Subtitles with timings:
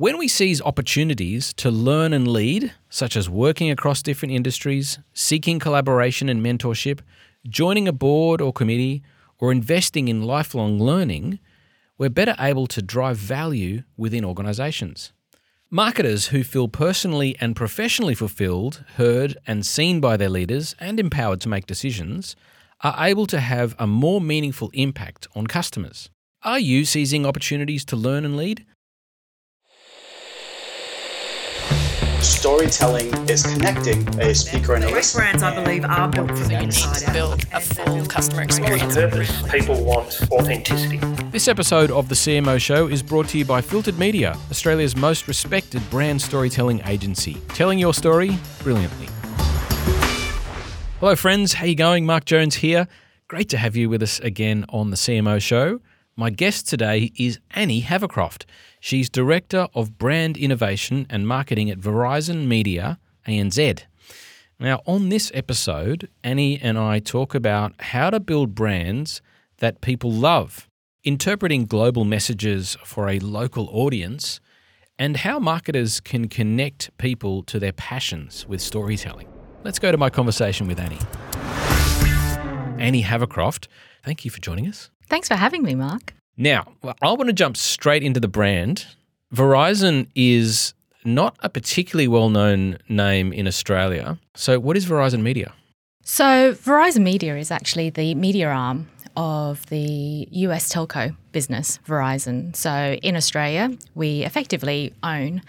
[0.00, 5.58] When we seize opportunities to learn and lead, such as working across different industries, seeking
[5.58, 7.00] collaboration and mentorship,
[7.46, 9.02] joining a board or committee,
[9.38, 11.38] or investing in lifelong learning,
[11.98, 15.12] we're better able to drive value within organisations.
[15.68, 21.42] Marketers who feel personally and professionally fulfilled, heard, and seen by their leaders and empowered
[21.42, 22.36] to make decisions
[22.82, 26.08] are able to have a more meaningful impact on customers.
[26.42, 28.64] Are you seizing opportunities to learn and lead?
[32.20, 35.22] Storytelling is connecting a speaker and a Direct listener.
[35.22, 38.42] brands, I believe, are built from the You need inside to build a full customer
[38.42, 39.42] experience.
[39.50, 40.98] People want authenticity.
[41.30, 45.28] This episode of the CMO Show is brought to you by Filtered Media, Australia's most
[45.28, 49.08] respected brand storytelling agency, telling your story brilliantly.
[51.00, 51.54] Hello, friends.
[51.54, 52.04] How you going?
[52.04, 52.86] Mark Jones here.
[53.28, 55.80] Great to have you with us again on the CMO Show.
[56.20, 58.44] My guest today is Anny Havercroft.
[58.78, 63.84] She's Director of Brand Innovation and Marketing at Verizon Media ANZ.
[64.58, 69.22] Now, on this episode, Anny and I talk about how to build brands
[69.60, 70.68] that people love,
[71.04, 74.40] interpreting global messages for a local audience,
[74.98, 79.28] and how marketers can connect people to their passions with storytelling.
[79.64, 80.98] Let's go to my conversation with Anny.
[82.78, 83.68] Anny Havercroft,
[84.04, 84.90] thank you for joining us.
[85.10, 86.14] Thanks for having me, Mark.
[86.36, 86.72] Now,
[87.02, 88.86] I want to jump straight into the brand.
[89.34, 90.72] Verizon is
[91.04, 94.18] not a particularly well known name in Australia.
[94.36, 95.52] So, what is Verizon Media?
[96.02, 102.54] So, Verizon Media is actually the media arm of the US telco business, Verizon.
[102.54, 105.42] So, in Australia, we effectively own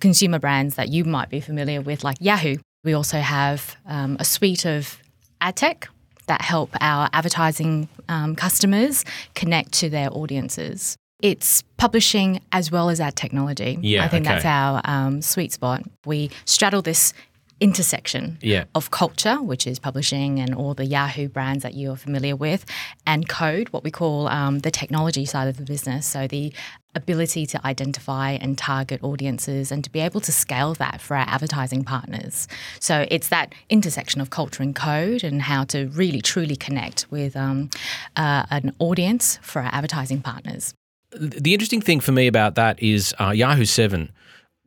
[0.00, 2.56] consumer brands that you might be familiar with, like Yahoo.
[2.84, 5.02] We also have um, a suite of
[5.40, 5.88] ad tech
[6.28, 10.96] that help our advertising um, customers connect to their audiences.
[11.20, 13.76] It's publishing as well as our technology.
[13.80, 14.34] Yeah, I think okay.
[14.34, 15.82] that's our um, sweet spot.
[16.06, 17.12] We straddle this
[17.60, 18.64] intersection Yeah.
[18.74, 22.64] of culture, which is publishing and all the Yahoo brands that you're familiar with,
[23.06, 26.06] and code, what we call um, the technology side of the business.
[26.06, 26.52] So the
[26.94, 31.26] ability to identify and target audiences and to be able to scale that for our
[31.28, 32.48] advertising partners.
[32.80, 37.36] So it's that intersection of culture and code and how to really truly connect with
[37.36, 37.70] um,
[38.16, 40.74] uh, an audience for our advertising partners.
[41.12, 44.10] The interesting thing for me about that is uh, Yahoo 7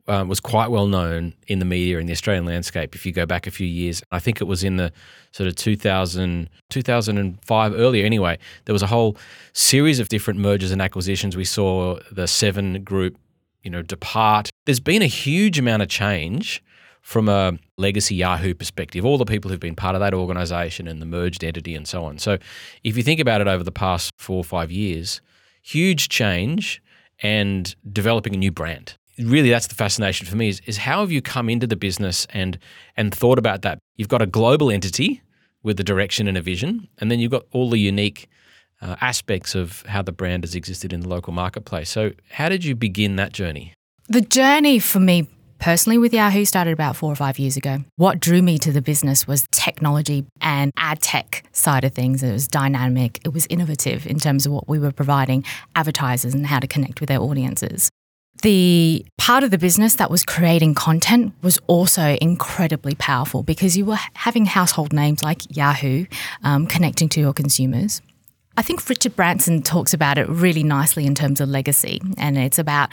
[0.08, 3.24] uh, was quite well known in the media in the Australian landscape if you go
[3.24, 4.02] back a few years.
[4.10, 4.92] I think it was in the
[5.30, 8.38] sort of 2000, 2005, earlier anyway.
[8.64, 9.16] There was a whole
[9.52, 11.36] series of different mergers and acquisitions.
[11.36, 13.16] We saw the 7 group,
[13.62, 14.50] you know, depart.
[14.66, 16.62] There's been a huge amount of change
[17.00, 21.02] from a legacy Yahoo perspective, all the people who've been part of that organization and
[21.02, 22.18] the merged entity and so on.
[22.18, 22.38] So
[22.84, 25.20] if you think about it over the past four or five years,
[25.62, 26.80] huge change
[27.20, 28.96] and developing a new brand.
[29.18, 32.26] Really, that's the fascination for me is, is how have you come into the business
[32.32, 32.58] and
[32.96, 33.78] and thought about that?
[33.96, 35.22] You've got a global entity
[35.62, 38.28] with a direction and a vision, and then you've got all the unique
[38.80, 41.90] uh, aspects of how the brand has existed in the local marketplace.
[41.90, 43.74] So, how did you begin that journey?
[44.08, 47.84] The journey for me personally with Yahoo started about four or five years ago.
[47.94, 52.22] What drew me to the business was technology and ad tech side of things.
[52.22, 55.44] It was dynamic, it was innovative in terms of what we were providing
[55.76, 57.90] advertisers and how to connect with their audiences.
[58.42, 63.84] The part of the business that was creating content was also incredibly powerful because you
[63.84, 66.06] were having household names like Yahoo
[66.42, 68.02] um, connecting to your consumers.
[68.56, 72.58] I think Richard Branson talks about it really nicely in terms of legacy, and it's
[72.58, 72.90] about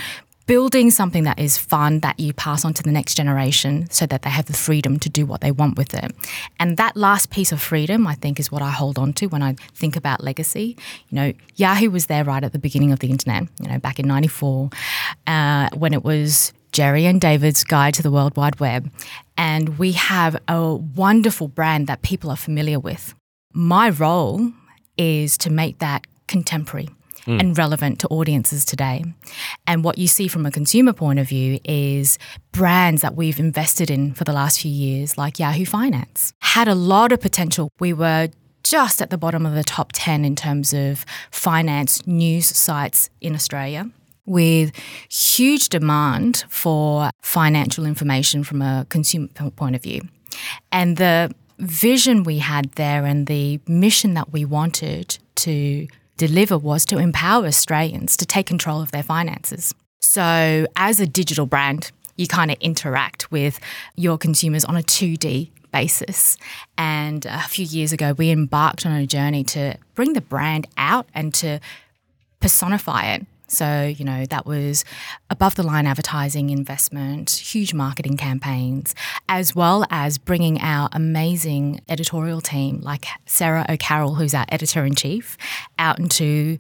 [0.50, 4.24] building something that is fun that you pass on to the next generation so that
[4.24, 6.12] they have the freedom to do what they want with it.
[6.60, 9.44] And that last piece of freedom, I think, is what I hold on to when
[9.44, 10.76] I think about legacy.
[11.10, 14.00] You know, Yahoo was there right at the beginning of the internet, you know, back
[14.00, 14.72] in 94,
[15.28, 18.90] uh, when it was Jerry and David's Guide to the World Wide Web.
[19.38, 23.14] And we have a wonderful brand that people are familiar with.
[23.54, 24.52] My role
[24.98, 26.90] is to make that contemporary
[27.30, 27.40] Mm.
[27.40, 29.06] and relevant to audiences today.
[29.68, 32.18] And what you see from a consumer point of view is
[32.52, 36.74] brands that we've invested in for the last few years, like Yahoo Finance, had a
[36.74, 37.70] lot of potential.
[37.80, 38.30] We were
[38.64, 43.36] just at the bottom of the top 10 in terms of finance news sites in
[43.36, 43.88] Australia.
[44.26, 44.72] With
[45.12, 50.02] huge demand for financial information from a consumer point of view.
[50.72, 55.88] And the vision we had there and the mission that we wanted to
[56.20, 59.74] deliver was to empower Australians to take control of their finances.
[60.02, 63.60] So, as a digital brand, you kind of interact with
[63.96, 66.38] your consumers on a 2D basis.
[66.78, 71.08] And a few years ago, we embarked on a journey to bring the brand out
[71.14, 71.60] and to
[72.42, 74.86] personify it So, you know, that was
[75.30, 78.96] above the line advertising investment, huge marketing campaigns,
[79.28, 84.96] as well as bringing our amazing editorial team like Sarah O'Carroll, who's our editor in
[84.96, 85.38] chief,
[85.78, 86.58] out into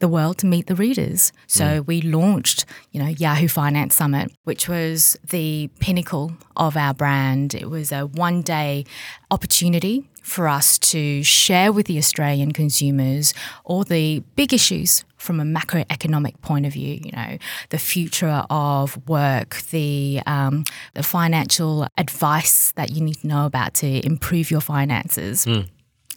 [0.00, 1.30] the world to meet the readers.
[1.46, 1.86] So mm.
[1.86, 7.54] we launched, you know, Yahoo Finance Summit, which was the pinnacle of our brand.
[7.54, 8.86] It was a one day
[9.30, 13.32] opportunity for us to share with the Australian consumers
[13.64, 17.38] all the big issues from a macroeconomic point of view, you know,
[17.68, 20.64] the future of work, the um,
[20.94, 25.46] the financial advice that you need to know about to improve your finances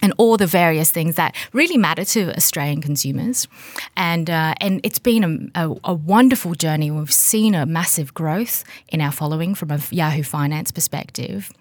[0.01, 3.47] and all the various things that really matter to Australian consumers.
[3.95, 6.91] And uh, and it's been a, a, a wonderful journey.
[6.91, 11.51] We've seen a massive growth in our following from a Yahoo Finance perspective.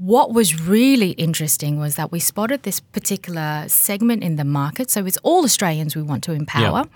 [0.00, 4.90] What was really interesting was that we spotted this particular segment in the market.
[4.90, 6.86] So it's all Australians we want to empower.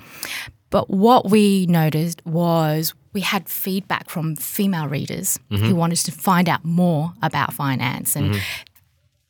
[0.70, 5.76] But what we noticed was we had feedback from female readers who mm-hmm.
[5.76, 8.40] wanted to find out more about finance and mm-hmm.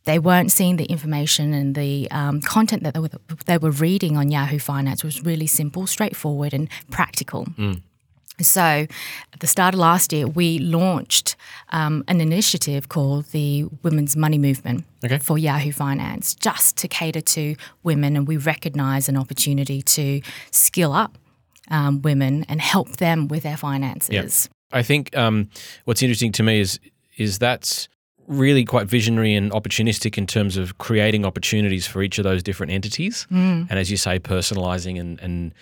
[0.04, 3.10] they weren't seeing the information and the um, content that they were,
[3.46, 7.44] they were reading on Yahoo Finance was really simple, straightforward, and practical.
[7.58, 7.82] Mm.
[8.40, 11.36] So, at the start of last year, we launched
[11.70, 15.18] um, an initiative called the Women's Money Movement Okay.
[15.18, 17.54] for Yahoo Finance, just to cater to
[17.84, 20.20] women, and we recognise an opportunity to
[20.50, 21.16] skill up
[21.70, 24.48] um, women and help them with their finances.
[24.72, 25.48] I think um,
[25.84, 26.80] what's interesting to me is
[27.16, 27.88] is that's
[28.26, 32.72] really quite visionary and opportunistic in terms of creating opportunities for each of those different
[32.72, 35.54] entities, and as you say, personalizing and and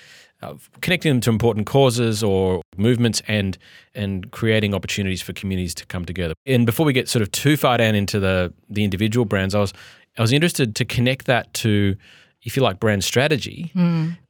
[0.43, 3.57] uh, connecting them to important causes or movements, and
[3.95, 6.35] and creating opportunities for communities to come together.
[6.47, 9.61] And before we get sort of too far down into the the individual brands, I
[9.61, 9.73] was
[10.19, 11.97] I was interested to connect that to.
[12.45, 13.71] If you like brand strategy,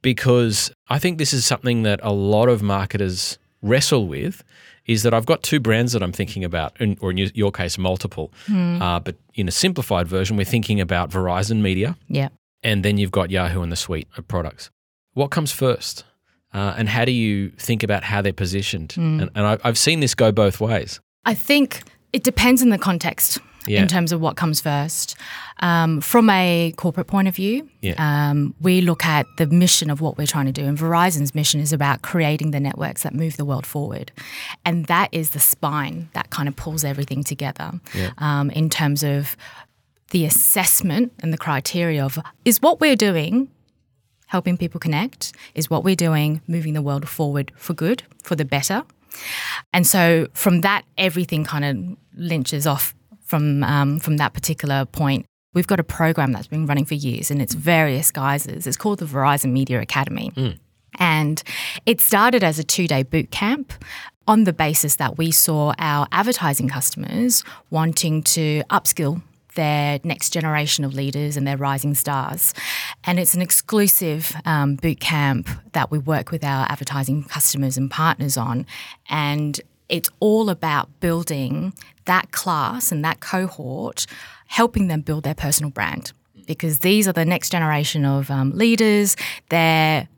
[0.03, 4.45] because I think this is something that a lot of marketers wrestle with
[4.87, 7.79] is that I've got two brands that I'm thinking about, in, or in your- case,
[7.79, 8.33] multiple.
[8.51, 12.29] Uh, but in a simplified version, we're thinking about Verizon Media, Yeah.
[12.63, 14.71] and then you've got Yahoo and the suite of products.
[15.15, 16.05] What comes first?
[16.55, 18.95] Uh, and how do you think about how they're positioned?
[18.97, 21.01] And, and I, I've seen this go both ways.
[21.25, 21.83] I think
[22.13, 23.81] it depends on the context Yeah.
[23.81, 25.17] in terms of what comes first.
[25.61, 27.95] Um, from a corporate point of view, Yeah.
[27.97, 30.65] um, we look at the mission of what we're trying to do.
[30.67, 34.13] And Verizon's mission is about creating the networks that move the world forward.
[34.67, 37.81] And that is the spine that kind of pulls everything together
[38.19, 39.37] um, in terms of
[40.11, 43.49] the assessment and the criteria of is what we're doing
[44.33, 45.33] helping people connect?
[45.55, 48.83] Is what we're doing moving the world forward for good, for the better?
[49.75, 55.27] And so from that, everything kind of lynches off from um, from that particular point.
[55.55, 58.67] We've got a program that's been running for years, and it's various guises.
[58.67, 60.33] It's called the Verizon Media Academy,
[60.99, 61.43] and
[61.85, 63.73] it started as a two-day boot camp.
[64.29, 69.21] On the basis that we saw our advertising customers wanting to upskill
[69.55, 72.55] their next generation of leaders and their rising stars.
[73.05, 77.91] And it's an exclusive um, boot camp that we work with our advertising customers and
[77.91, 78.67] partners on.
[79.09, 81.75] And it's all about building
[82.07, 84.07] that class and that cohort,
[84.47, 86.13] helping them build their personal brand.
[86.47, 89.17] Because these are the next generation of um, leaders.
[89.49, 90.09] They're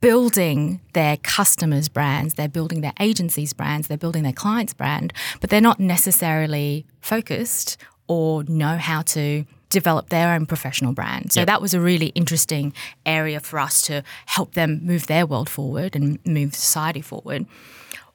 [0.00, 5.50] building their customers' brands, they're building their agencies' brands, they're building their clients' brand, but
[5.50, 7.76] they're not necessarily focused
[8.08, 11.30] or know how to develop their own professional brand.
[11.32, 12.72] So that was a really interesting
[13.04, 17.44] area for us to help them move their world forward and move society forward.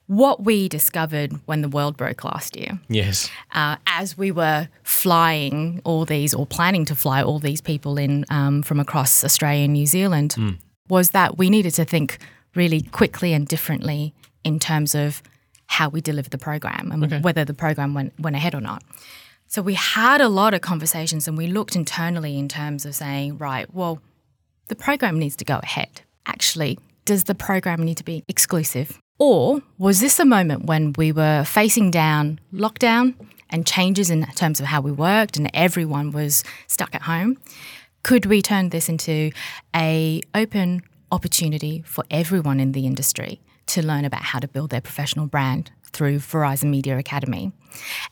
[0.07, 3.29] What we discovered when the world broke last year Yes.
[3.53, 8.25] uh, as we were flying all these or planning to fly all these people in
[8.29, 10.35] um, from across Australia and New Zealand
[10.89, 12.17] was that we needed to think
[12.55, 15.21] really quickly and differently in terms of
[15.67, 18.83] how we deliver the program and whether the program went, went ahead or not.
[19.53, 23.37] So we had a lot of conversations and we looked internally in terms of saying,
[23.37, 24.01] right, well,
[24.67, 26.01] the program needs to go ahead.
[26.25, 28.99] Actually, does the program need to be exclusive?
[29.19, 33.13] Or was this a moment when we were facing down lockdown
[33.51, 37.37] and changes in terms of how we worked and everyone was stuck at home?
[38.01, 39.29] Could we turn this into
[39.75, 40.81] a open
[41.11, 45.69] opportunity for everyone in the industry to learn about how to build their professional brand
[45.93, 47.51] through Verizon Media Academy?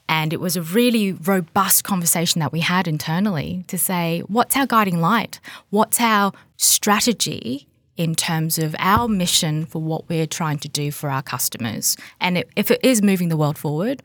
[0.08, 4.66] And it was a really robust conversation that we had internally to say, what's our
[4.66, 5.40] guiding light?
[5.70, 11.10] What's our strategy in terms of our mission for what we're trying to do for
[11.10, 11.98] our customers?
[12.20, 14.02] And it, if it is moving the world forward,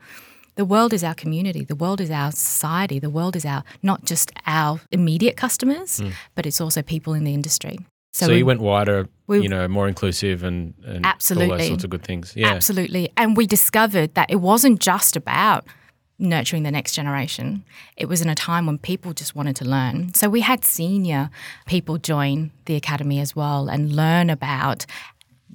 [0.55, 4.05] the world is our community, the world is our society, the world is our not
[4.05, 6.09] just our immediate customers, hmm.
[6.35, 7.77] but it's also people in the industry.
[8.13, 11.83] So, we- you went wider, we- you know, more inclusive and, and all those sorts
[11.83, 12.33] of good things.
[12.35, 12.47] Yeah.
[12.49, 13.09] Absolutely.
[13.17, 15.65] And we discovered that it wasn't just about
[16.19, 17.63] nurturing the next generation.
[17.95, 20.13] It was in a time when people just wanted to learn.
[20.15, 21.29] So we had senior
[21.67, 24.87] people join the academy as well and learn about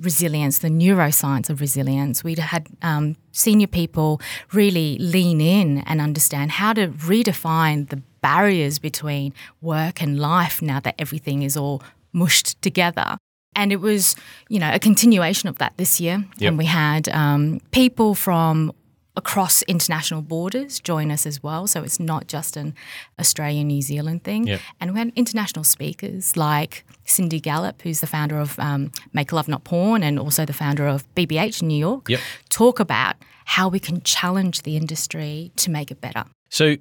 [0.00, 2.22] resilience, the neuroscience of resilience.
[2.22, 4.20] We'd had um, senior people
[4.52, 10.78] really lean in and understand how to redefine the barriers between work and life now
[10.80, 11.82] that everything is all
[12.12, 13.16] mushed together.
[13.54, 14.16] And it was,
[14.48, 16.24] you know, a continuation of that this year.
[16.38, 16.48] Yep.
[16.48, 18.72] And we had um, people from
[19.14, 21.66] across international borders join us as well.
[21.66, 22.74] So it's not just an
[23.20, 24.46] Australia New Zealand thing.
[24.46, 24.60] Yep.
[24.80, 29.48] And we had international speakers like Cindy Gallop, who's the founder of um, Make Love
[29.48, 32.20] Not Porn and also the founder of BBH in New York, Yep.
[32.48, 36.24] talk about how we can challenge the industry to make it better.
[36.48, 36.76] So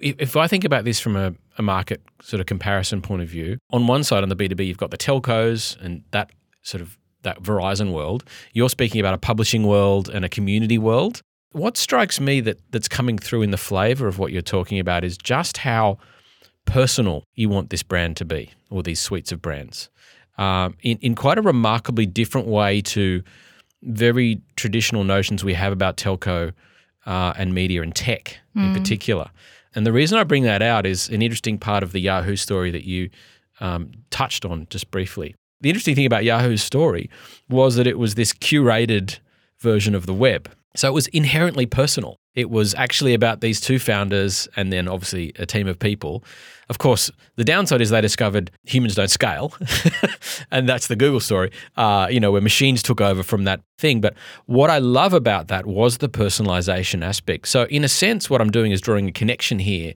[0.00, 3.58] if, I think about this from a, a market sort of comparison point of view,
[3.70, 6.30] on one side on the B2B, you've got the telcos and that
[6.62, 8.24] sort of that Verizon world.
[8.54, 11.20] You're speaking about a publishing world and a community world.
[11.52, 15.04] What strikes me that that's coming through in the flavor of what you're talking about
[15.04, 15.98] is just how
[16.64, 19.90] personal you want this brand to be, or these suites of brands,
[20.38, 23.22] um, in in quite a remarkably different way to
[23.82, 26.52] very traditional notions we have about telco
[27.10, 29.28] uh, and media and tech in particular.
[29.74, 32.70] And the reason I bring that out is an interesting part of the Yahoo story
[32.70, 33.10] that you
[33.58, 35.34] um, touched on just briefly.
[35.60, 37.10] The interesting thing about Yahoo's story
[37.48, 39.18] was that it was this curated
[39.58, 40.50] version of the web.
[40.76, 42.20] So it was inherently personal.
[42.34, 46.22] It was actually about these two founders and then obviously a team of people.
[46.68, 49.52] Of course, the downside is they discovered humans don't scale.
[50.52, 54.00] and that's the Google story, uh, you know, where machines took over from that thing.
[54.00, 54.14] But
[54.46, 57.48] what I love about that was the personalization aspect.
[57.48, 59.94] So, in a sense, what I'm doing is drawing a connection here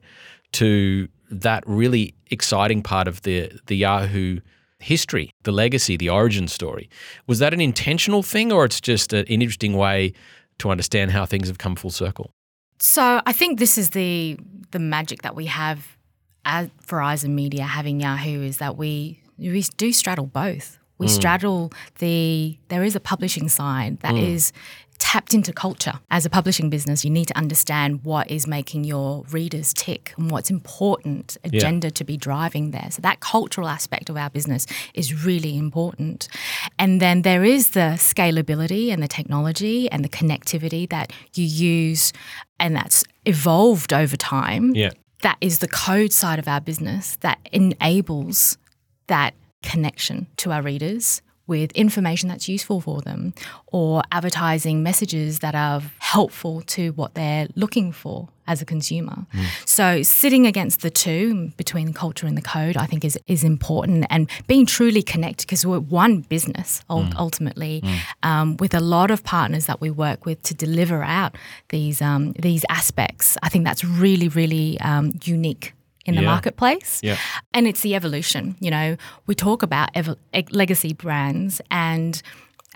[0.53, 4.41] to that really exciting part of the, the Yahoo
[4.79, 6.89] history, the legacy, the origin story.
[7.27, 10.13] Was that an intentional thing or it's just an interesting way
[10.59, 12.31] to understand how things have come full circle?
[12.79, 14.37] So I think this is the
[14.71, 15.97] the magic that we have
[16.43, 20.79] at Verizon Media having Yahoo is that we we do straddle both.
[20.97, 21.09] We mm.
[21.09, 24.27] straddle the there is a publishing side that mm.
[24.33, 24.53] is
[24.97, 25.99] tapped into culture.
[26.09, 30.31] As a publishing business, you need to understand what is making your readers tick and
[30.31, 32.87] what's important agenda to be driving there.
[32.91, 36.27] So that cultural aspect of our business is really important.
[36.79, 42.13] And then there is the scalability and the technology and the connectivity that you use
[42.59, 44.91] and that's evolved over time Yeah.
[45.21, 48.57] that is the code side of our business that enables
[49.07, 49.33] that
[49.63, 53.33] connection to our readers with information that's useful for them
[53.67, 59.25] or advertising messages that are helpful to what they're looking for as a consumer.
[59.65, 64.05] So sitting against the two between culture and the code I think is is important
[64.09, 67.83] and being truly connected because we're one business ul- ultimately
[68.23, 71.35] um, with a lot of partners that we work with to deliver out
[71.69, 73.37] these um, these aspects.
[73.41, 75.73] I think that's really really um, unique
[76.05, 76.27] in the Yeah.
[76.27, 76.99] marketplace.
[77.03, 77.17] Yeah.
[77.53, 78.55] And it's the evolution.
[78.59, 78.97] You know,
[79.27, 80.15] we talk about ev-
[80.51, 82.21] legacy brands, and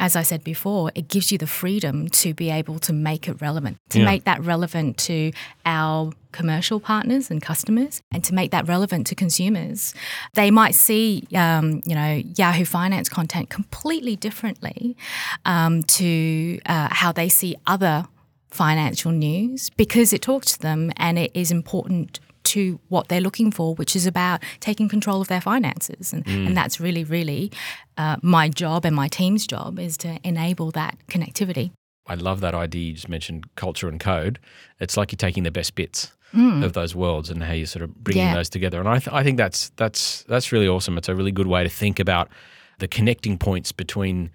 [0.01, 3.41] as I said before, it gives you the freedom to be able to make it
[3.41, 4.05] relevant, to Yeah.
[4.05, 5.33] make that relevant to
[5.65, 9.93] our commercial partners and customers, and to make that relevant to consumers.
[10.35, 14.95] They might see, um, you know, Yahoo Finance content completely differently
[15.43, 18.05] um, to uh, how they see other
[18.51, 22.19] financial news because it talks to them and it is important
[22.55, 26.13] to what they're looking for, which is about taking control of their finances.
[26.13, 27.51] And, and that's really, really
[27.97, 31.71] uh, my job and my team's job is to enable that connectivity.
[32.07, 34.39] I love that idea you just mentioned culture and code.
[34.79, 37.95] It's like you're taking the best bits of those worlds and how you're sort of
[38.03, 38.35] bringing Yeah.
[38.35, 38.79] those together.
[38.79, 40.95] And I, th- I think that's that's that's really awesome.
[40.97, 42.29] It's a really good way to think about
[42.77, 44.29] the connecting points between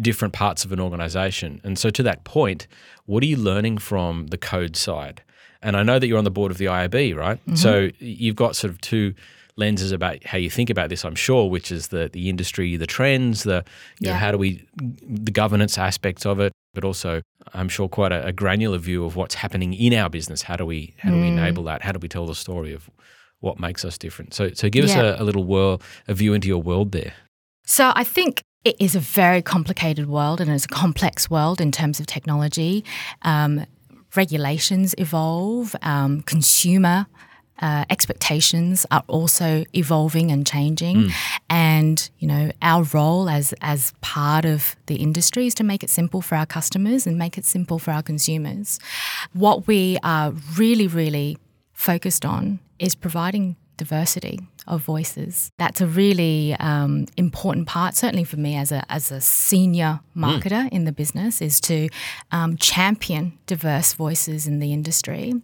[0.00, 1.60] different parts of an organization.
[1.62, 2.66] And so to that point,
[3.04, 5.22] what are you learning from the code side?
[5.66, 7.38] And I know that you're on the board of the IAB, right?
[7.54, 9.14] So you've got sort of two
[9.56, 12.86] lenses about how you think about this, I'm sure, which is the the industry, the
[12.86, 13.64] trends, the
[14.00, 17.20] you know, how do we the governance aspects of it, but also
[17.54, 20.42] I'm sure quite a, a granular view of what's happening in our business.
[20.42, 21.82] How do we how do we enable that?
[21.82, 22.88] How do we tell the story of
[23.40, 24.34] what makes us different?
[24.34, 25.00] So so give Yeah.
[25.00, 27.14] us a, a little world a view into your world there.
[27.64, 31.72] So I think it is a very complicated world and it's a complex world in
[31.72, 32.84] terms of technology.
[33.22, 33.64] Um,
[34.16, 37.06] regulations evolve, um, consumer
[37.60, 41.10] uh, expectations are also evolving and changing,
[41.48, 45.90] and you know our role as as part of the industry is to make it
[45.90, 48.78] simple for our customers and make it simple for our consumers.
[49.32, 51.38] What we are really, really
[51.72, 55.50] focused on is providing diversity of voices.
[55.58, 60.68] That's a really um, important part, certainly for me as a as a senior marketer
[60.70, 61.88] in the business, is to
[62.32, 65.34] um, champion diverse voices in the industry.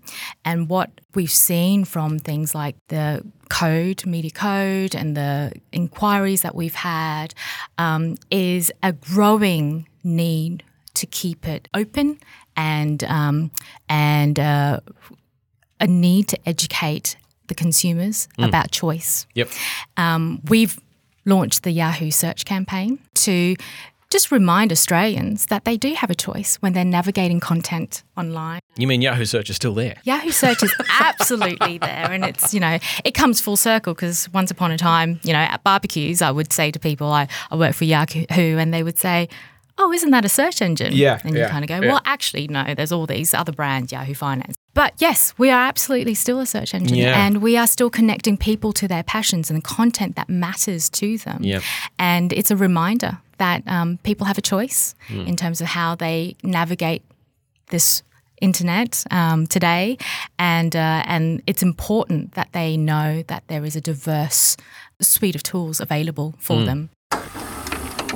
[0.44, 6.54] And what we've seen from things like the code, media code, and the inquiries that
[6.54, 7.34] we've had
[7.78, 10.64] um, is a growing need
[10.94, 12.18] to keep it open
[12.56, 13.50] and um,
[13.88, 14.80] and uh,
[15.80, 17.16] a need to educate
[17.48, 19.26] the consumers about choice.
[19.34, 19.48] Yep.
[19.96, 20.78] Um, we've
[21.24, 23.56] launched the Yahoo search campaign to
[24.12, 28.60] just remind Australians that they do have a choice when they're navigating content online.
[28.76, 29.96] You mean Yahoo Search is still there?
[30.04, 34.50] Yahoo search is absolutely there, and it's you know it comes full circle because once
[34.50, 37.74] upon a time, you know, at barbecues, I would say to people, I, I work
[37.74, 39.28] for Yahoo, and they would say.
[39.78, 40.92] Oh, isn't that a search engine?
[40.92, 41.92] Yeah, And you yeah, kind of go, yeah.
[41.92, 44.54] well, actually, no, there's all these other brands, Yahoo Finance.
[44.74, 47.24] But yes, we are absolutely still a search engine Yeah.
[47.26, 51.18] and we are still connecting people to their passions and the content that matters to
[51.18, 51.42] them.
[51.42, 51.62] Yep.
[51.98, 55.20] And it's a reminder that um, people have a choice Hmm.
[55.26, 57.02] in terms of how they navigate
[57.70, 58.02] this
[58.40, 59.96] internet um, today,
[60.38, 64.56] and uh, and it's important that they know that there is a diverse
[65.00, 66.64] suite of tools available for Hmm.
[66.66, 66.90] them.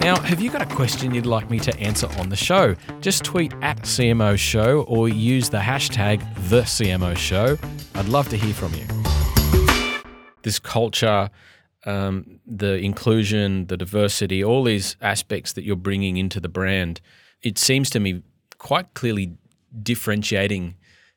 [0.01, 2.77] Now, have you got a question you'd like me to answer on the show?
[3.01, 7.59] Just tweet at CMO Show or use the hashtag the CMO Show.
[7.95, 8.85] I'd love to hear from you.
[10.43, 11.31] This culture,
[11.87, 17.01] um, the inclusion, the diversity, all these aspects that you're bringing into the brand,
[17.43, 18.23] it seems to me
[18.59, 19.37] quite clearly
[19.83, 20.77] differentiating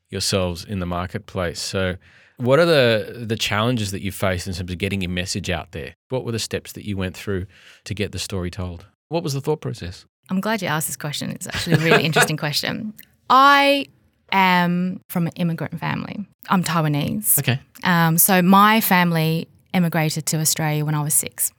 [0.09, 1.59] yourselves in the marketplace.
[1.59, 1.97] So,
[2.39, 5.71] what are the the challenges that you faced in terms of getting your message out
[5.71, 5.93] there?
[6.09, 7.45] What were the steps that you went through
[7.83, 8.85] to get the story told?
[9.09, 10.05] What was the thought process?
[10.29, 11.31] I'm glad you asked this question.
[11.31, 12.93] It's actually a really interesting question.
[13.29, 13.87] I
[14.31, 16.25] am from an immigrant family.
[16.49, 17.39] I'm Taiwanese.
[17.39, 17.59] Okay.
[17.83, 21.51] Um, so my family emigrated to Australia when I was six.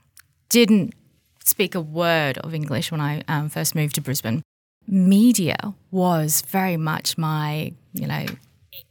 [0.48, 0.94] Didn't
[1.44, 4.42] speak a word of English when I um, first moved to Brisbane.
[4.86, 8.26] Media was very much my, you know,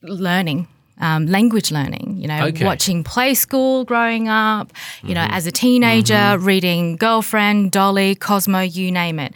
[0.01, 0.67] learning.
[1.01, 2.65] Um, language learning, you know, Okay.
[2.65, 8.91] watching Play School growing up, you know, as a teenager, reading Girlfriend, Dolly, Cosmo, you
[8.91, 9.33] name it.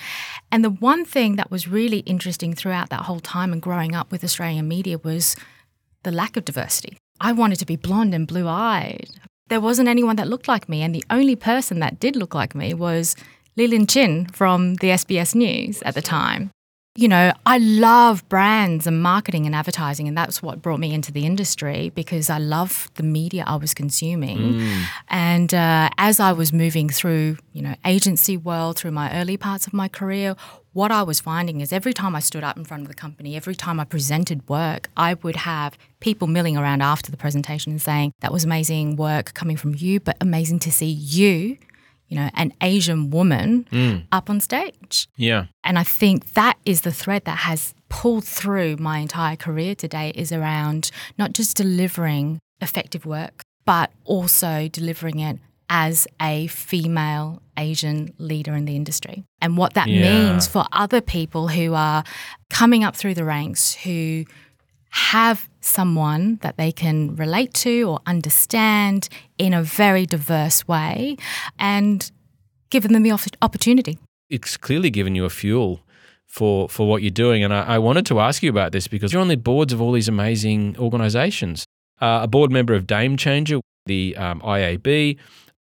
[0.52, 4.12] And the one thing that was really interesting throughout that whole time and growing up
[4.12, 5.38] with Australian media was
[6.04, 6.98] the lack of diversity.
[7.22, 9.08] I wanted to be blonde and blue eyed.
[9.48, 12.54] There wasn't anyone that looked like me, and the only person that did look like
[12.56, 13.16] me was
[13.56, 16.52] Lee Lin Chin from the SBS News at the time.
[16.96, 21.12] You know, I love brands and marketing and advertising, and that's what brought me into
[21.12, 24.62] the industry because I love the media I was consuming.
[25.10, 29.66] And uh, as I was moving through, you know, agency world through my early parts
[29.66, 30.36] of my career,
[30.74, 33.36] what I was finding is every time I stood up in front of the company,
[33.36, 37.82] every time I presented work, I would have people milling around after the presentation and
[37.82, 41.58] saying, "That was amazing work coming from you, but amazing to see you."
[42.14, 44.04] You know, an Asian woman mm.
[44.12, 45.08] up on stage.
[45.18, 45.46] Yeah.
[45.64, 50.12] And I think that is the thread that has pulled through my entire career today
[50.16, 58.14] is around not just delivering effective work, but also delivering it as a female Asian
[58.18, 59.24] leader in the industry.
[59.42, 60.32] And what that Yeah.
[60.32, 62.04] means for other people who are
[62.50, 64.26] coming up through the ranks who
[64.94, 71.18] have someone that they can relate to or understand in a very diverse way
[71.58, 72.12] and
[72.70, 73.98] given them the opportunity.
[74.30, 75.82] It's clearly given you a fuel
[76.28, 77.44] for for what you're doing.
[77.44, 79.82] And I, I wanted to ask you about this because you're on the boards of
[79.82, 81.66] all these amazing organizations.
[82.00, 85.18] Uh, a board member of Dame Changer, the um, IAB,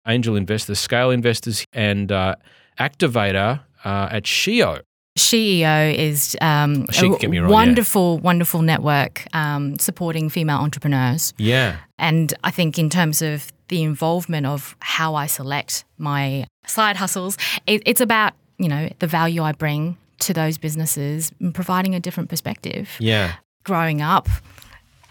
[0.06, 2.34] Angel Investors, Scale Investors, and uh,
[2.78, 4.80] Activator uh, at SheEO.
[5.18, 7.46] SheEO is um, a right, yeah.
[7.46, 11.32] wonderful, wonderful network um, supporting female entrepreneurs.
[11.38, 11.76] Yeah.
[11.98, 17.38] And I think in terms of the involvement of how I select my side hustles,
[17.66, 22.00] it, it's about you know the value I bring to those businesses and providing a
[22.00, 22.90] different perspective.
[22.98, 23.34] Yeah.
[23.62, 24.28] Growing up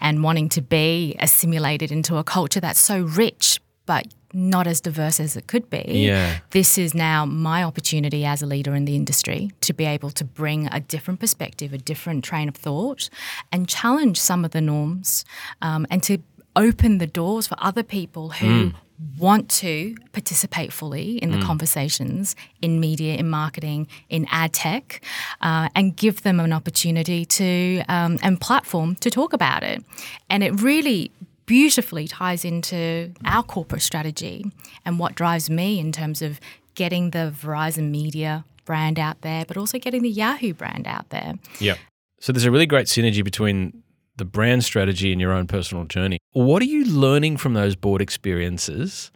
[0.00, 5.20] and wanting to be assimilated into a culture that's so rich but not as diverse
[5.20, 6.38] as it could be Yeah.
[6.50, 10.24] this is now my opportunity as a leader in the industry to be able to
[10.24, 13.08] bring a different perspective, a different train of thought,
[13.52, 15.24] and challenge some of the norms
[15.62, 16.18] um, and to
[16.56, 18.72] open the doors for other people who
[19.18, 25.00] want to participate fully in the conversations in media, in marketing, in ad tech,
[25.40, 29.84] uh, and give them an opportunity to um, and platform to talk about it.
[30.30, 31.10] And it really
[31.46, 34.50] beautifully ties into our corporate strategy
[34.84, 36.40] and what drives me in terms of
[36.74, 41.34] getting the Verizon Media brand out there, but also getting the Yahoo brand out there.
[41.60, 41.76] Yeah.
[42.20, 43.82] So there's a really great synergy between
[44.16, 46.18] the brand strategy and your own personal journey.
[46.32, 49.10] What are you learning from those board experiences?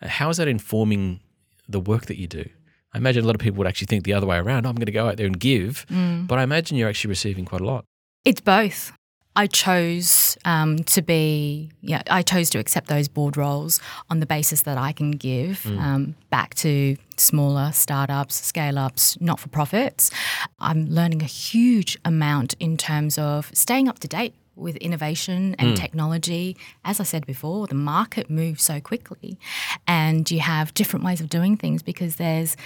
[0.00, 1.20] How is that informing
[1.68, 2.48] the work that you do?
[2.94, 4.64] I imagine a lot of people would actually think the other way around.
[4.64, 6.26] Oh, I'm going to go out there and give, mm.
[6.26, 7.84] but I imagine you're actually receiving quite a lot.
[8.24, 8.92] It's both.
[9.36, 14.26] I chose um, to be, yeah, I chose to accept those board roles on the
[14.26, 20.10] basis that I can give um, back to smaller startups, scale ups, not for profits.
[20.58, 25.76] I'm learning a huge amount in terms of staying up to date with innovation and
[25.76, 26.56] technology.
[26.82, 29.38] As I said before, the market moves so quickly,
[29.86, 32.56] and you have different ways of doing things because there's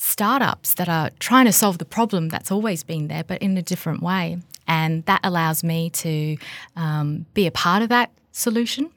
[0.00, 3.62] startups that are trying to solve the problem that's always been there, but in a
[3.62, 4.38] different way.
[4.66, 6.36] And that allows me to
[6.74, 8.90] um, be a part of that solution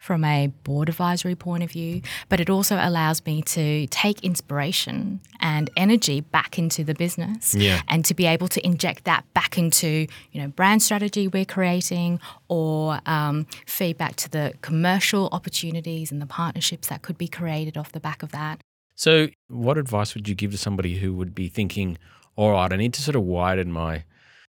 [0.00, 5.20] from a board advisory point of view, but it also allows me to take inspiration
[5.38, 7.82] and energy back into the business Yeah.
[7.88, 12.20] and to be able to inject that back into you know brand strategy we're creating
[12.48, 17.92] or um, feedback to the commercial opportunities and the partnerships that could be created off
[17.92, 18.60] the back of that.
[18.98, 21.98] So, what advice would you give to somebody who would be thinking,
[22.34, 24.02] all right, I need to sort of widen my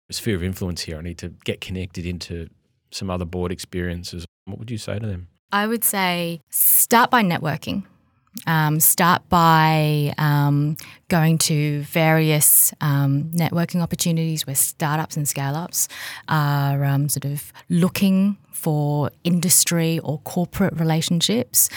[0.09, 0.97] sphere of influence here.
[0.97, 2.47] I need to get connected into
[2.89, 4.25] some other board experiences.
[4.45, 5.27] What would you say to them?
[5.51, 7.83] I would say start by networking.
[8.47, 10.77] Um, start by um,
[11.09, 15.87] going to various um, networking opportunities where startups and scale ups
[16.27, 21.69] are um, sort of looking for industry or corporate relationships.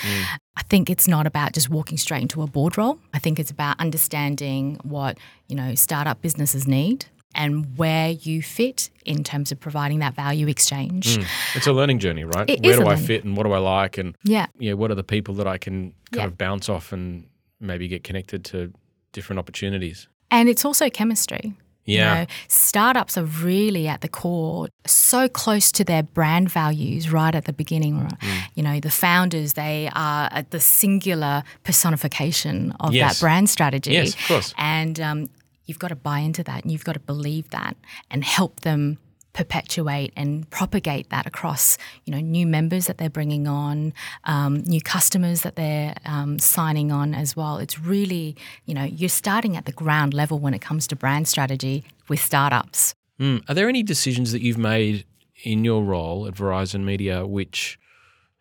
[0.57, 2.99] I think it's not about just walking straight into a board role.
[3.15, 8.91] I think it's about understanding what you know startup businesses need and where you fit
[9.07, 11.17] in terms of providing that value exchange.
[11.17, 11.27] Mm.
[11.55, 12.49] It's a learning journey, right?
[12.49, 13.97] It Where do I fit and what do I like?
[13.97, 14.47] And Yeah.
[14.59, 16.25] yeah, what are the people that I can kind Yeah.
[16.27, 17.25] of bounce off and
[17.59, 18.73] maybe get connected to
[19.13, 20.09] different opportunities?
[20.31, 21.55] And it's also chemistry.
[21.85, 22.15] You Yeah.
[22.15, 27.45] know, startups are really at the core, so close to their brand values right at
[27.47, 28.07] the beginning.
[28.21, 28.39] Mm.
[28.55, 33.15] You know, the founders, they are at the singular personification of Yes.
[33.19, 33.93] that brand strategy.
[33.93, 34.55] Yes, of course.
[34.57, 35.29] And um,
[35.67, 37.77] you've got to buy into that and you've got to believe that
[38.11, 38.99] and help them
[39.33, 43.93] perpetuate and propagate that across you know new members that they're bringing on
[44.25, 49.09] um, new customers that they're um, signing on as well it's really you know you're
[49.09, 53.49] starting at the ground level when it comes to brand strategy with startups Mm.
[53.49, 55.05] Are there any decisions that you've made
[55.45, 57.79] in your role at Verizon Media which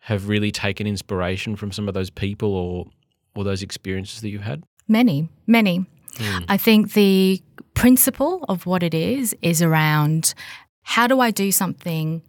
[0.00, 2.86] have really taken inspiration from some of those people or
[3.34, 4.64] or those experiences that you've had?
[4.88, 5.86] Many, many.
[6.48, 10.34] I think the principle of what it is is around
[10.82, 12.22] how do I do something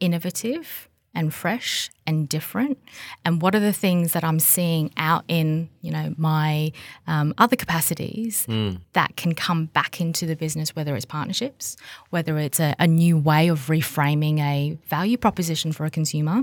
[0.00, 2.78] innovative and fresh and different,
[3.24, 6.72] and what are the things that I'm seeing out in you know my
[7.06, 8.46] um, other capacities
[8.92, 11.76] that can come back into the business, whether it's partnerships,
[12.10, 16.42] whether it's a, a new way of reframing a value proposition for a consumer,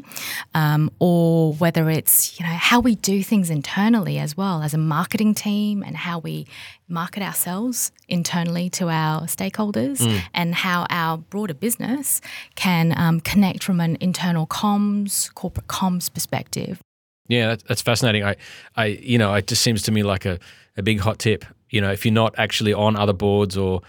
[0.53, 4.77] um, or whether it's you know how we do things internally as well as a
[4.77, 6.45] marketing team and how we
[6.87, 9.99] market ourselves internally to our stakeholders
[10.35, 12.21] and how our broader business
[12.55, 16.81] can um, connect from an internal comms, corporate comms perspective.
[17.27, 18.23] Yeah, that's, fascinating.
[18.23, 18.35] I,
[18.75, 20.39] I, you know, it just seems to me like a,
[20.77, 21.43] a big hot tip.
[21.69, 23.81] You know, if you're not actually on other boards or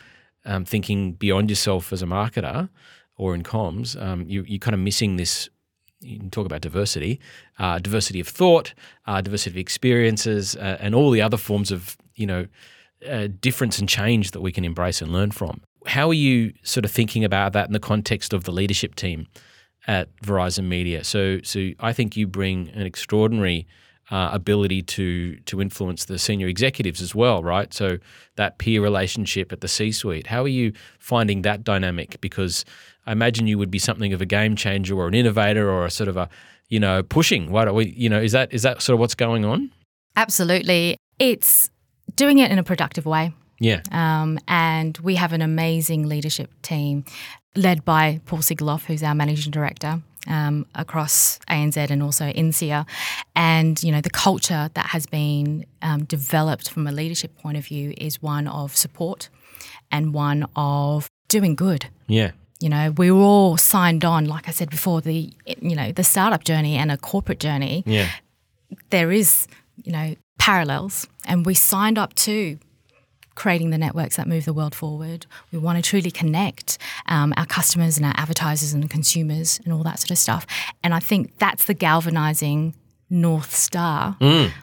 [0.44, 2.68] um, thinking beyond yourself as a marketer
[3.16, 5.48] or in comms, um, you, you're kind of missing this.
[6.00, 7.20] You can talk about diversity,
[7.58, 8.74] uh, diversity of thought,
[9.06, 12.46] uh, diversity of experiences, uh, and all the other forms of you know
[13.08, 15.62] uh, difference and change that we can embrace and learn from.
[15.86, 19.26] How are you sort of thinking about that in the context of the leadership team
[19.86, 21.04] at Verizon Media?
[21.04, 23.66] So, so I think you bring an extraordinary
[24.10, 27.74] uh, ability to to influence the senior executives as well, right?
[27.74, 27.98] So
[28.36, 30.28] that peer relationship at the C-suite.
[30.28, 32.20] How are you finding that dynamic?
[32.20, 32.64] Because
[33.06, 35.90] I imagine you would be something of a game changer or an innovator or a
[35.90, 36.28] sort of a
[36.68, 37.50] you know pushing.
[37.50, 37.88] Why don't we?
[37.96, 39.72] You know, is that is that sort of what's going on?
[40.14, 40.96] Absolutely.
[41.18, 41.70] It's
[42.14, 43.32] doing it in a productive way.
[43.58, 43.80] Yeah.
[43.90, 47.04] Um, and we have an amazing leadership team
[47.54, 50.02] led by Paul Sigaloff, who's our managing director.
[50.28, 52.84] Um, across ANZ and also INSEA,
[53.36, 57.64] and you know the culture that has been um, developed from a leadership point of
[57.64, 59.28] view is one of support
[59.92, 61.86] and one of doing good.
[62.08, 62.32] Yeah.
[62.58, 66.02] You know, we were all signed on, like I said before, the you know the
[66.02, 68.08] startup journey and a corporate journey Yeah.
[68.90, 69.46] there is,
[69.84, 72.58] you know, parallels, and we signed up to
[73.36, 75.26] creating the networks that move the world forward.
[75.52, 79.84] We want to truly connect um, our customers and our advertisers and consumers and all
[79.84, 80.44] that sort of stuff.
[80.82, 82.74] And I think that's the galvanizing
[83.08, 84.16] north star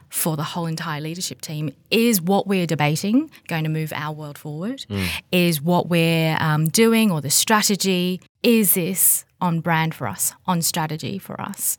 [0.09, 4.37] for the whole entire leadership team is what we're debating going to move our world
[4.37, 4.85] forward
[5.31, 10.61] is what we're um, doing or the strategy is this on brand for us, on
[10.61, 11.77] strategy for us?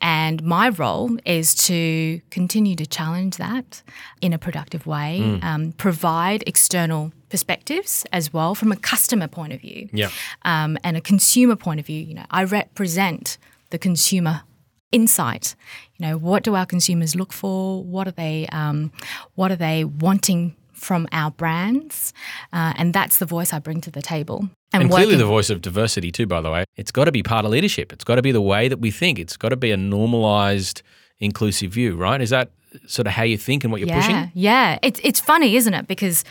[0.00, 3.82] And my role is to continue to challenge that
[4.20, 5.44] in a productive way, Mm.
[5.44, 10.08] um, provide external perspectives as well from a customer point of view Yeah.
[10.42, 12.00] um, and a consumer point of view.
[12.02, 13.38] You know, I represent
[13.70, 14.42] the consumer
[14.90, 15.54] insight.
[15.96, 17.84] You know, what do our consumers look for?
[17.84, 18.46] What are they?
[18.48, 18.90] Um,
[19.36, 22.12] what are they wanting from our brands?
[22.52, 24.48] Uh, and that's the voice I bring to the table.
[24.72, 26.64] And clearly, working- the voice of diversity, too, by the way.
[26.76, 27.92] It's got to be part of leadership.
[27.92, 29.18] It's got to be the way that we think.
[29.18, 30.82] It's got to be a normalized,
[31.18, 32.20] inclusive view, right?
[32.20, 32.50] Is that
[32.86, 34.32] sort of how you think and what you're yeah, pushing?
[34.34, 35.86] Yeah, it's it's funny, isn't it?
[35.86, 36.24] Because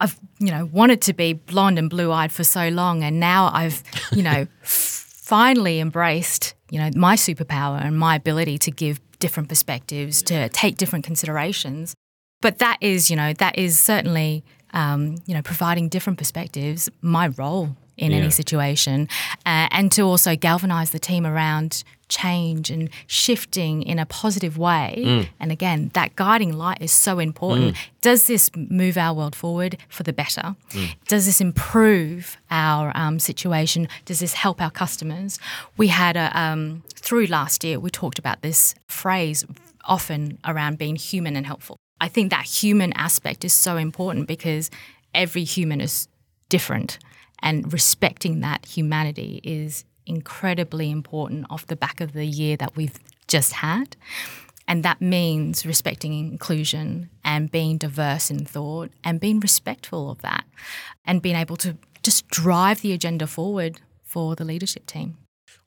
[0.00, 3.50] I've you know wanted to be blonde and blue eyed for so long, and now
[3.52, 9.48] I've you know finally embraced you know my superpower and my ability to give different
[9.48, 11.94] perspectives, to take different considerations.
[12.42, 17.28] But that is you know that is certainly um, you know providing different perspectives my
[17.28, 18.18] role in Yeah.
[18.18, 19.06] any situation,
[19.46, 25.28] uh, and to also galvanize the team around change and shifting in a positive way.
[25.40, 27.76] And again, that guiding light is so important.
[28.00, 30.56] Does this move our world forward for the better?
[31.08, 33.88] Does this improve our um, situation?
[34.04, 35.38] Does this help our customers?
[35.76, 39.44] We had a um, through last year, we talked about this phrase
[39.84, 41.76] often around being human and helpful.
[42.02, 44.72] I think that human aspect is so important because
[45.14, 46.08] every human is
[46.48, 46.98] different
[47.38, 52.98] and respecting that humanity is incredibly important off the back of the year that we've
[53.28, 53.96] just had.
[54.66, 60.44] And that means respecting inclusion and being diverse in thought and being respectful of that
[61.04, 65.18] and being able to just drive the agenda forward for the leadership team.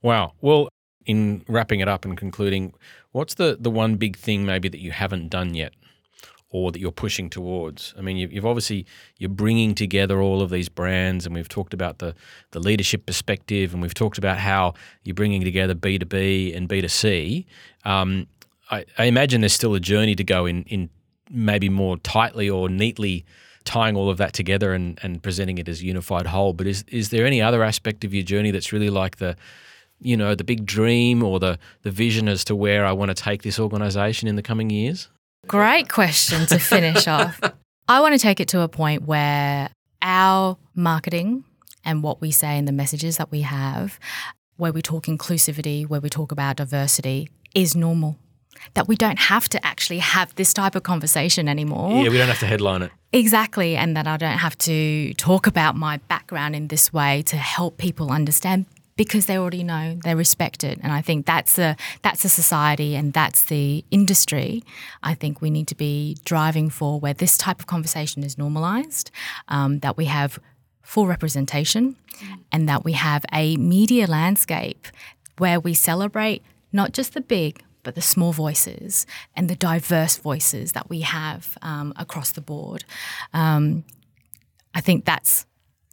[0.02, 0.34] Wow.
[0.42, 0.68] Well,
[1.06, 2.74] in wrapping it up and concluding,
[3.14, 5.72] what's the, the one big thing maybe that you haven't done yet
[6.56, 7.94] or that you're pushing towards?
[7.98, 8.86] I mean, you've, obviously
[9.18, 12.16] you're bringing together all of these brands, and we've talked about the
[12.52, 16.68] the leadership perspective, and we've talked about how you're bringing together B two B and
[16.68, 17.46] B two C.
[17.84, 18.28] Um,
[18.72, 20.90] I, I imagine there's still a journey to go in in
[21.30, 23.26] maybe more tightly or neatly
[23.66, 26.54] tying all of that together and, and presenting it as a unified whole.
[26.54, 29.36] But is is there any other aspect of your journey that's really like the
[30.00, 33.24] you know the big dream or the the vision as to where I want to
[33.24, 35.10] take this organization in the coming years?
[35.48, 37.40] Great question to finish off.
[37.88, 39.70] I want to take it to a point where
[40.02, 41.44] our marketing
[41.84, 44.00] and what we say and the messages that we have,
[44.58, 48.18] where we talk inclusivity, where we talk about diversity, is normal.
[48.74, 51.92] That we don't have to actually have this type of conversation anymore.
[52.04, 52.92] Yeah, we don't have to headline it.
[53.12, 57.38] Exactly, and that I don't have to talk about my background in this way to
[57.38, 58.66] help people understand
[58.98, 62.96] because they already know they respect it, and I think that's a that's a society
[62.96, 64.64] and that's the industry.
[65.04, 69.12] I think we need to be driving for where this type of conversation is normalised,
[69.48, 70.40] um, that we have
[70.82, 71.96] full representation,
[72.52, 74.88] and that we have a media landscape
[75.38, 79.06] where we celebrate not just the big but the small voices
[79.36, 82.84] and the diverse voices that we have um, across the board.
[83.32, 83.86] Um,
[84.74, 85.46] I think that's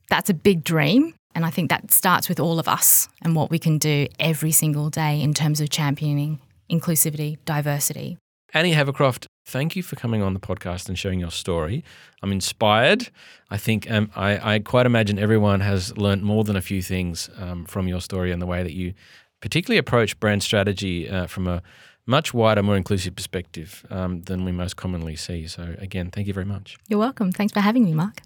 [0.09, 3.51] that's a big dream, and I think that starts with all of us and what
[3.51, 6.41] we can do every single day in terms of championing
[6.71, 8.19] inclusivity, diversity.
[8.55, 11.85] Anny Havercroft, thank you for coming on the podcast and sharing your story.
[12.23, 13.09] I'm inspired.
[13.51, 17.31] I think um, I, I quite imagine everyone has learnt more than a few things
[17.39, 18.95] um, from your story and the way that you
[19.41, 21.63] particularly approach brand strategy uh, from a
[22.07, 25.47] much wider, more inclusive perspective um, than we most commonly see.
[25.47, 26.77] So, again, thank you very much.
[26.89, 27.33] You're welcome.
[27.33, 28.23] Thanks for having me, Mark.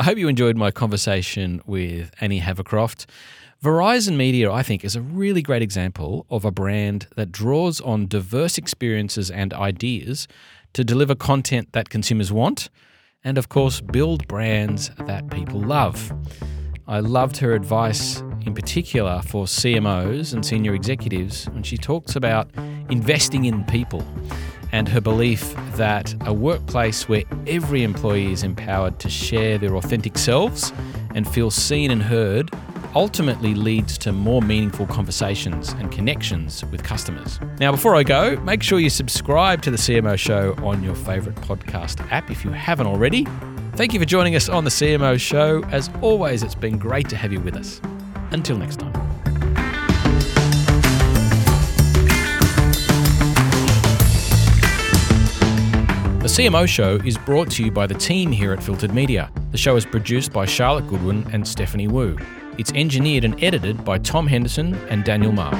[0.00, 3.06] I hope you enjoyed my conversation with Anny Havercroft.
[3.64, 8.06] Verizon Media, I think, is a really great example of a brand that draws on
[8.06, 10.28] diverse experiences and ideas
[10.74, 12.70] to deliver content that consumers want
[13.24, 16.12] and, of course, build brands that people love.
[16.86, 22.48] I loved her advice in particular for CMOs and senior executives when she talks about
[22.88, 24.04] investing in people
[24.72, 30.18] and her belief that a workplace where every employee is empowered to share their authentic
[30.18, 30.72] selves
[31.14, 32.50] and feel seen and heard
[32.94, 37.38] ultimately leads to more meaningful conversations and connections with customers.
[37.60, 41.36] Now, before I go, make sure you subscribe to the CMO show on your favorite
[41.36, 43.26] podcast app if you haven't already.
[43.74, 45.62] Thank you for joining us on the CMO show.
[45.70, 47.80] As always, it's been great to have you with us.
[48.32, 49.17] Until next time.
[56.28, 59.32] The CMO Show is brought to you by the team here at Filtered Media.
[59.50, 62.18] The show is produced by Charlotte Goodwin and Stephanie Wu.
[62.58, 65.54] It's engineered and edited by Tom Henderson and Daniel Marr.